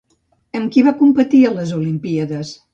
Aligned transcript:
Amb 0.59 0.71
qui 0.77 0.85
va 0.87 0.95
competir 1.03 1.43
a 1.45 1.53
les 1.61 1.77
Olimpíades? 1.83 2.59